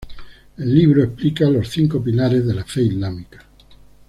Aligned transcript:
El 0.57 0.73
libro 0.73 1.03
explica 1.03 1.47
los 1.47 1.69
cinco 1.69 2.03
pilares 2.03 2.43
de 2.47 2.55
la 2.55 2.63
fe 2.63 2.81
islámica. 2.81 3.45